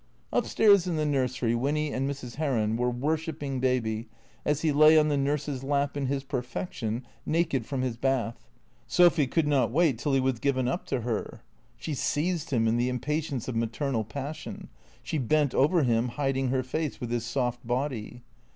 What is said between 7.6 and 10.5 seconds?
from his bath. Sophy could not wait till he was